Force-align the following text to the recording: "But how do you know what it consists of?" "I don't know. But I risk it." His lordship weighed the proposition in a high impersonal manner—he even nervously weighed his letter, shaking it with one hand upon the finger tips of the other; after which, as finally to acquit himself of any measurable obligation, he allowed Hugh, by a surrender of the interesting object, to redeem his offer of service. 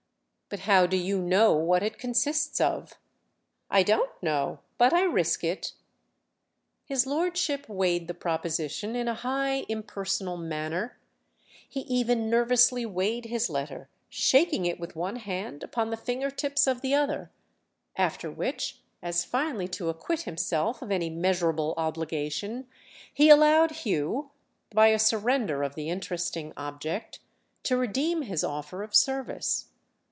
"But 0.53 0.65
how 0.67 0.85
do 0.85 0.97
you 0.97 1.21
know 1.21 1.53
what 1.53 1.81
it 1.81 1.97
consists 1.97 2.59
of?" 2.59 2.99
"I 3.69 3.83
don't 3.83 4.11
know. 4.21 4.59
But 4.77 4.91
I 4.91 5.03
risk 5.03 5.45
it." 5.45 5.71
His 6.83 7.07
lordship 7.07 7.69
weighed 7.69 8.09
the 8.09 8.13
proposition 8.13 8.93
in 8.93 9.07
a 9.07 9.13
high 9.13 9.63
impersonal 9.69 10.35
manner—he 10.35 11.79
even 11.79 12.29
nervously 12.29 12.85
weighed 12.85 13.27
his 13.27 13.49
letter, 13.49 13.87
shaking 14.09 14.65
it 14.65 14.77
with 14.77 14.93
one 14.93 15.15
hand 15.15 15.63
upon 15.63 15.89
the 15.89 15.95
finger 15.95 16.29
tips 16.29 16.67
of 16.67 16.81
the 16.81 16.93
other; 16.95 17.31
after 17.95 18.29
which, 18.29 18.81
as 19.01 19.23
finally 19.23 19.69
to 19.69 19.87
acquit 19.87 20.23
himself 20.23 20.81
of 20.81 20.91
any 20.91 21.09
measurable 21.09 21.73
obligation, 21.77 22.67
he 23.13 23.29
allowed 23.29 23.71
Hugh, 23.71 24.31
by 24.73 24.87
a 24.87 24.99
surrender 24.99 25.63
of 25.63 25.75
the 25.75 25.87
interesting 25.89 26.51
object, 26.57 27.19
to 27.63 27.77
redeem 27.77 28.23
his 28.23 28.43
offer 28.43 28.83
of 28.83 28.93
service. 28.93 29.69